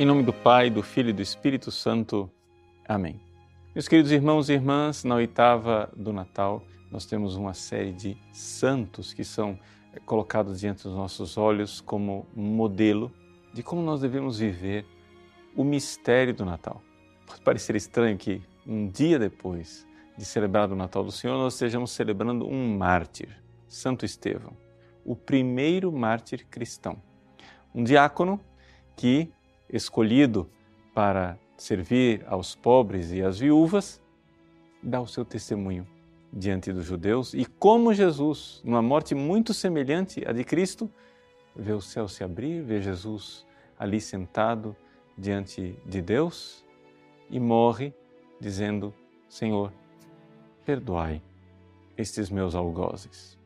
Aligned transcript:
Em 0.00 0.06
nome 0.06 0.22
do 0.22 0.32
Pai, 0.32 0.70
do 0.70 0.82
Filho 0.82 1.10
e 1.10 1.12
do 1.12 1.20
Espírito 1.20 1.70
Santo. 1.70 2.30
Amém. 2.88 3.20
Meus 3.74 3.86
queridos 3.86 4.10
irmãos 4.10 4.48
e 4.48 4.54
irmãs, 4.54 5.04
na 5.04 5.16
oitava 5.16 5.92
do 5.94 6.10
Natal, 6.10 6.64
nós 6.90 7.04
temos 7.04 7.36
uma 7.36 7.52
série 7.52 7.92
de 7.92 8.16
santos 8.32 9.12
que 9.12 9.22
são 9.22 9.58
eh, 9.92 10.00
colocados 10.06 10.58
diante 10.58 10.84
dos 10.84 10.94
nossos 10.94 11.36
olhos 11.36 11.82
como 11.82 12.26
modelo 12.34 13.12
de 13.52 13.62
como 13.62 13.82
nós 13.82 14.00
devemos 14.00 14.38
viver 14.38 14.86
o 15.54 15.62
mistério 15.62 16.32
do 16.32 16.46
Natal. 16.46 16.80
Pode 17.26 17.42
parecer 17.42 17.76
estranho 17.76 18.16
que 18.16 18.40
um 18.66 18.88
dia 18.88 19.18
depois 19.18 19.86
de 20.16 20.24
celebrar 20.24 20.72
o 20.72 20.74
Natal 20.74 21.04
do 21.04 21.12
Senhor, 21.12 21.36
nós 21.36 21.52
estejamos 21.52 21.90
celebrando 21.90 22.48
um 22.48 22.74
mártir, 22.74 23.28
Santo 23.68 24.06
Estevão, 24.06 24.56
o 25.04 25.14
primeiro 25.14 25.92
mártir 25.92 26.46
cristão. 26.50 26.96
Um 27.74 27.84
diácono 27.84 28.40
que 28.96 29.30
escolhido 29.72 30.48
para 30.94 31.38
servir 31.56 32.24
aos 32.26 32.54
pobres 32.54 33.12
e 33.12 33.22
às 33.22 33.38
viúvas, 33.38 34.00
dá 34.82 35.00
o 35.00 35.06
seu 35.06 35.24
testemunho 35.24 35.86
diante 36.32 36.72
dos 36.72 36.84
judeus 36.84 37.34
e 37.34 37.44
como 37.44 37.92
Jesus, 37.92 38.60
numa 38.64 38.80
morte 38.80 39.14
muito 39.14 39.52
semelhante 39.52 40.22
à 40.26 40.32
de 40.32 40.44
Cristo, 40.44 40.90
vê 41.54 41.72
o 41.72 41.80
céu 41.80 42.08
se 42.08 42.22
abrir, 42.22 42.62
vê 42.62 42.80
Jesus 42.80 43.46
ali 43.78 44.00
sentado 44.00 44.76
diante 45.16 45.76
de 45.84 46.00
Deus 46.00 46.64
e 47.28 47.38
morre 47.38 47.92
dizendo: 48.40 48.94
Senhor, 49.28 49.72
perdoai 50.64 51.22
estes 51.96 52.30
meus 52.30 52.54
algozes. 52.54 53.38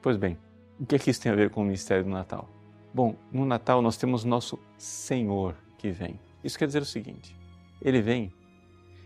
Pois 0.00 0.16
bem, 0.16 0.38
o 0.80 0.86
que 0.86 0.96
é 0.96 0.98
que 0.98 1.10
isso 1.10 1.20
tem 1.20 1.32
a 1.32 1.34
ver 1.34 1.50
com 1.50 1.62
o 1.62 1.64
mistério 1.64 2.04
do 2.04 2.10
Natal? 2.10 2.48
Bom, 2.98 3.14
no 3.30 3.44
Natal 3.44 3.80
nós 3.80 3.96
temos 3.96 4.24
nosso 4.24 4.58
Senhor 4.76 5.54
que 5.78 5.88
vem. 5.88 6.18
Isso 6.42 6.58
quer 6.58 6.66
dizer 6.66 6.82
o 6.82 6.84
seguinte: 6.84 7.32
Ele 7.80 8.02
vem 8.02 8.32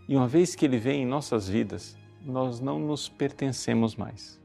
e 0.09 0.17
uma 0.17 0.27
vez 0.27 0.55
que 0.55 0.65
Ele 0.65 0.79
vem 0.79 1.03
em 1.03 1.07
nossas 1.07 1.47
vidas, 1.47 1.95
nós 2.25 2.59
não 2.59 2.79
nos 2.79 3.11
pertencemos 3.11 3.95
mais. 3.95 4.41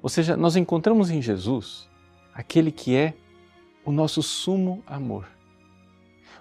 Ou 0.00 0.08
seja, 0.08 0.38
nós 0.38 0.56
encontramos 0.56 1.10
em 1.10 1.20
Jesus 1.20 1.86
aquele 2.32 2.72
que 2.72 2.96
é 2.96 3.12
o 3.84 3.92
nosso 3.92 4.22
sumo 4.22 4.82
amor. 4.86 5.28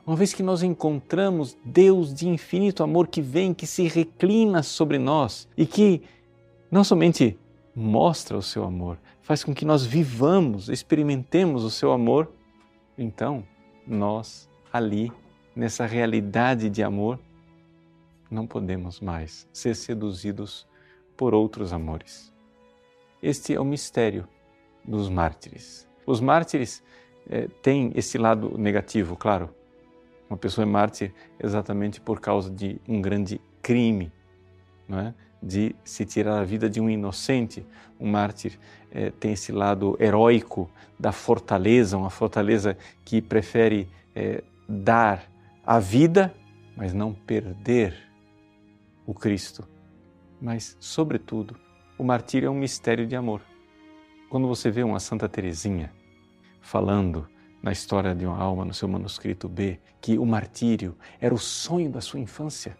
Uma 0.05 0.15
vez 0.15 0.33
que 0.33 0.41
nós 0.41 0.63
encontramos 0.63 1.57
Deus 1.65 2.13
de 2.13 2.29
infinito 2.29 2.81
amor 2.81 3.09
que 3.09 3.21
vem, 3.21 3.53
que 3.53 3.67
se 3.67 3.89
reclina 3.89 4.63
sobre 4.63 4.97
nós 4.97 5.49
e 5.57 5.65
que 5.65 6.01
não 6.71 6.85
somente 6.85 7.37
mostra 7.75 8.37
o 8.37 8.41
seu 8.41 8.63
amor, 8.63 8.97
faz 9.21 9.43
com 9.43 9.53
que 9.53 9.65
nós 9.65 9.85
vivamos, 9.85 10.69
experimentemos 10.69 11.65
o 11.65 11.69
seu 11.69 11.91
amor, 11.91 12.31
então 12.97 13.43
nós 13.85 14.49
ali, 14.71 15.11
nessa 15.55 15.85
realidade 15.85 16.69
de 16.69 16.83
amor, 16.83 17.19
não 18.29 18.45
podemos 18.45 18.99
mais 18.99 19.47
ser 19.53 19.75
seduzidos 19.75 20.67
por 21.15 21.33
outros 21.33 21.71
amores. 21.71 22.33
Este 23.21 23.53
é 23.53 23.59
o 23.59 23.65
mistério 23.65 24.27
dos 24.83 25.09
mártires. 25.09 25.87
Os 26.05 26.21
mártires 26.21 26.83
eh, 27.29 27.47
têm 27.61 27.91
esse 27.95 28.17
lado 28.17 28.57
negativo, 28.57 29.15
claro. 29.15 29.49
Uma 30.29 30.37
pessoa 30.37 30.63
é 30.63 30.69
mártir 30.69 31.13
exatamente 31.41 32.01
por 32.01 32.19
causa 32.19 32.49
de 32.49 32.79
um 32.87 33.01
grande 33.01 33.41
crime, 33.61 34.11
é? 34.89 35.13
de 35.41 35.75
se 35.83 36.05
tirar 36.05 36.39
a 36.39 36.43
vida 36.43 36.69
de 36.69 36.79
um 36.79 36.89
inocente. 36.89 37.65
Um 37.99 38.09
mártir 38.09 38.57
é, 38.91 39.11
tem 39.11 39.33
esse 39.33 39.51
lado 39.51 39.97
heróico 39.99 40.69
da 40.99 41.11
fortaleza, 41.11 41.97
uma 41.97 42.09
fortaleza 42.09 42.77
que 43.03 43.21
prefere 43.21 43.87
é, 44.15 44.43
dar 44.67 45.23
a 45.65 45.79
vida, 45.79 46.33
mas 46.75 46.93
não 46.93 47.13
perder 47.13 47.95
o 49.05 49.13
Cristo. 49.13 49.67
Mas, 50.41 50.77
sobretudo, 50.79 51.55
o 51.97 52.03
martírio 52.03 52.47
é 52.47 52.49
um 52.49 52.55
mistério 52.57 53.07
de 53.07 53.15
amor. 53.15 53.41
Quando 54.29 54.47
você 54.47 54.69
vê 54.69 54.83
uma 54.83 54.99
Santa 54.99 55.27
Teresinha 55.27 55.91
falando 56.61 57.27
na 57.61 57.71
história 57.71 58.13
de 58.13 58.25
uma 58.25 58.37
alma 58.37 58.65
no 58.65 58.73
seu 58.73 58.87
manuscrito 58.87 59.47
B 59.47 59.79
que 59.99 60.17
o 60.17 60.25
martírio 60.25 60.95
era 61.19 61.33
o 61.33 61.37
sonho 61.37 61.89
da 61.89 62.01
sua 62.01 62.19
infância, 62.19 62.77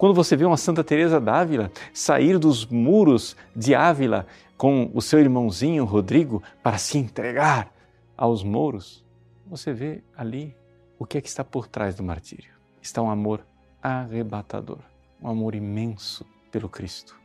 quando 0.00 0.14
você 0.14 0.34
vê 0.34 0.46
uma 0.46 0.56
Santa 0.56 0.82
Teresa 0.82 1.20
d'Ávila 1.20 1.70
sair 1.92 2.38
dos 2.38 2.64
muros 2.64 3.36
de 3.54 3.74
Ávila 3.74 4.26
com 4.56 4.90
o 4.94 5.02
seu 5.02 5.20
irmãozinho 5.20 5.84
Rodrigo 5.84 6.42
para 6.62 6.78
se 6.78 6.96
entregar 6.96 7.70
aos 8.16 8.42
mouros, 8.42 9.04
você 9.46 9.74
vê 9.74 10.02
ali 10.16 10.56
o 10.98 11.04
que 11.04 11.18
é 11.18 11.20
que 11.20 11.28
está 11.28 11.44
por 11.44 11.66
trás 11.68 11.94
do 11.94 12.02
martírio. 12.02 12.50
Está 12.80 13.02
um 13.02 13.10
amor 13.10 13.44
arrebatador, 13.82 14.78
um 15.20 15.28
amor 15.28 15.54
imenso 15.54 16.24
pelo 16.50 16.66
Cristo. 16.66 17.20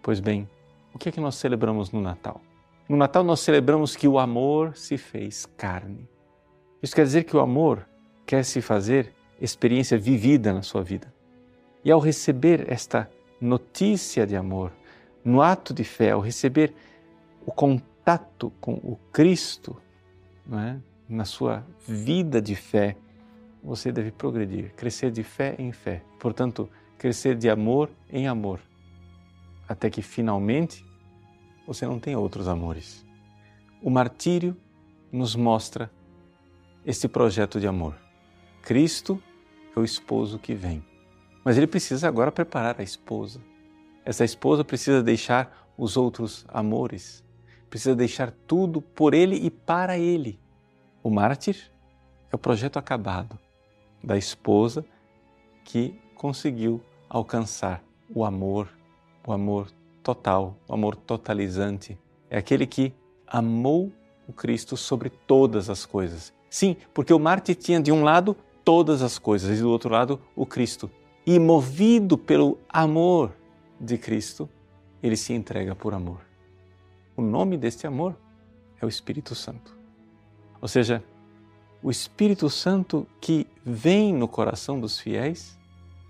Pois 0.00 0.20
bem, 0.20 0.48
o 0.94 0.98
que 0.98 1.08
é 1.08 1.12
que 1.12 1.20
nós 1.20 1.34
celebramos 1.34 1.90
no 1.90 2.00
Natal? 2.00 2.40
No 2.88 2.96
Natal 2.96 3.24
nós 3.24 3.40
celebramos 3.40 3.96
que 3.96 4.06
o 4.06 4.20
amor 4.20 4.76
se 4.76 4.96
fez 4.96 5.44
carne. 5.56 6.08
Isso 6.80 6.94
quer 6.94 7.02
dizer 7.02 7.24
que 7.24 7.36
o 7.36 7.40
amor 7.40 7.84
quer 8.24 8.44
se 8.44 8.62
fazer 8.62 9.12
experiência 9.40 9.98
vivida 9.98 10.52
na 10.52 10.62
sua 10.62 10.84
vida. 10.84 11.15
E 11.86 11.90
ao 11.92 12.00
receber 12.00 12.66
esta 12.68 13.08
notícia 13.40 14.26
de 14.26 14.34
amor, 14.34 14.72
no 15.24 15.40
ato 15.40 15.72
de 15.72 15.84
fé, 15.84 16.10
ao 16.10 16.20
receber 16.20 16.74
o 17.46 17.52
contato 17.52 18.52
com 18.60 18.72
o 18.72 18.98
Cristo, 19.12 19.80
é? 20.52 20.78
na 21.08 21.24
sua 21.24 21.64
vida 21.86 22.42
de 22.42 22.56
fé, 22.56 22.96
você 23.62 23.92
deve 23.92 24.10
progredir, 24.10 24.74
crescer 24.74 25.12
de 25.12 25.22
fé 25.22 25.54
em 25.60 25.70
fé. 25.70 26.02
Portanto, 26.18 26.68
crescer 26.98 27.36
de 27.36 27.48
amor 27.48 27.88
em 28.10 28.26
amor, 28.26 28.58
até 29.68 29.88
que 29.88 30.02
finalmente 30.02 30.84
você 31.68 31.86
não 31.86 32.00
tenha 32.00 32.18
outros 32.18 32.48
amores. 32.48 33.06
O 33.80 33.90
martírio 33.90 34.56
nos 35.12 35.36
mostra 35.36 35.88
este 36.84 37.06
projeto 37.06 37.60
de 37.60 37.68
amor. 37.68 37.94
Cristo 38.60 39.22
é 39.76 39.78
o 39.78 39.84
esposo 39.84 40.36
que 40.36 40.52
vem. 40.52 40.82
Mas 41.46 41.56
ele 41.56 41.68
precisa 41.68 42.08
agora 42.08 42.32
preparar 42.32 42.74
a 42.80 42.82
esposa. 42.82 43.40
Essa 44.04 44.24
esposa 44.24 44.64
precisa 44.64 45.00
deixar 45.00 45.70
os 45.78 45.96
outros 45.96 46.44
amores, 46.48 47.22
precisa 47.70 47.94
deixar 47.94 48.32
tudo 48.48 48.82
por 48.82 49.14
ele 49.14 49.36
e 49.36 49.48
para 49.48 49.96
ele. 49.96 50.40
O 51.04 51.08
mártir 51.08 51.70
é 52.32 52.34
o 52.34 52.38
projeto 52.38 52.80
acabado 52.80 53.38
da 54.02 54.18
esposa 54.18 54.84
que 55.62 55.96
conseguiu 56.16 56.82
alcançar 57.08 57.80
o 58.12 58.24
amor, 58.24 58.68
o 59.24 59.32
amor 59.32 59.68
total, 60.02 60.56
o 60.66 60.74
amor 60.74 60.96
totalizante. 60.96 61.96
É 62.28 62.38
aquele 62.38 62.66
que 62.66 62.92
amou 63.24 63.92
o 64.26 64.32
Cristo 64.32 64.76
sobre 64.76 65.10
todas 65.10 65.70
as 65.70 65.86
coisas. 65.86 66.34
Sim, 66.50 66.76
porque 66.92 67.14
o 67.14 67.20
mártir 67.20 67.54
tinha 67.54 67.80
de 67.80 67.92
um 67.92 68.02
lado 68.02 68.36
todas 68.64 69.00
as 69.00 69.16
coisas 69.16 69.56
e 69.56 69.62
do 69.62 69.70
outro 69.70 69.92
lado 69.92 70.20
o 70.34 70.44
Cristo 70.44 70.90
e 71.26 71.40
movido 71.40 72.16
pelo 72.16 72.56
amor 72.68 73.34
de 73.80 73.98
Cristo, 73.98 74.48
ele 75.02 75.16
se 75.16 75.32
entrega 75.32 75.74
por 75.74 75.92
amor. 75.92 76.20
O 77.16 77.22
nome 77.22 77.56
deste 77.56 77.86
amor 77.86 78.16
é 78.80 78.86
o 78.86 78.88
Espírito 78.88 79.34
Santo. 79.34 79.76
Ou 80.60 80.68
seja, 80.68 81.02
o 81.82 81.90
Espírito 81.90 82.48
Santo 82.48 83.06
que 83.20 83.46
vem 83.64 84.14
no 84.14 84.28
coração 84.28 84.78
dos 84.78 85.00
fiéis 85.00 85.58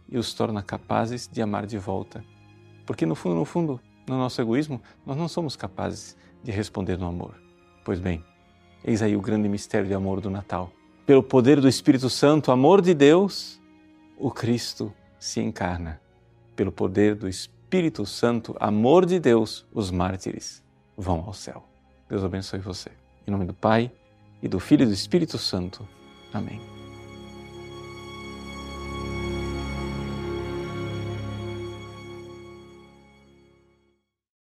e 0.08 0.18
os 0.18 0.34
torna 0.34 0.62
capazes 0.62 1.26
de 1.26 1.40
amar 1.40 1.66
de 1.66 1.78
volta. 1.78 2.22
Porque 2.84 3.06
no 3.06 3.14
fundo, 3.14 3.34
no 3.34 3.44
fundo, 3.44 3.80
no 4.06 4.18
nosso 4.18 4.40
egoísmo, 4.40 4.80
nós 5.04 5.16
não 5.16 5.28
somos 5.28 5.56
capazes 5.56 6.16
de 6.42 6.52
responder 6.52 6.98
no 6.98 7.06
amor. 7.06 7.34
Pois 7.84 7.98
bem, 7.98 8.22
eis 8.84 9.02
aí 9.02 9.16
o 9.16 9.20
grande 9.20 9.48
mistério 9.48 9.88
de 9.88 9.94
amor 9.94 10.20
do 10.20 10.30
Natal. 10.30 10.70
Pelo 11.06 11.22
poder 11.22 11.60
do 11.60 11.68
Espírito 11.68 12.10
Santo, 12.10 12.52
amor 12.52 12.82
de 12.82 12.94
Deus, 12.94 13.60
o 14.18 14.30
Cristo 14.30 14.92
se 15.26 15.40
encarna. 15.40 16.00
Pelo 16.54 16.72
poder 16.72 17.14
do 17.14 17.28
Espírito 17.28 18.06
Santo, 18.06 18.56
amor 18.60 19.04
de 19.04 19.18
Deus, 19.18 19.66
os 19.72 19.90
mártires 19.90 20.62
vão 20.96 21.24
ao 21.26 21.34
céu. 21.34 21.64
Deus 22.08 22.24
abençoe 22.24 22.60
você. 22.60 22.90
Em 23.26 23.30
nome 23.30 23.44
do 23.44 23.52
Pai, 23.52 23.90
e 24.42 24.48
do 24.48 24.60
Filho 24.60 24.84
e 24.84 24.86
do 24.86 24.92
Espírito 24.92 25.38
Santo. 25.38 25.86
Amém. 26.32 26.85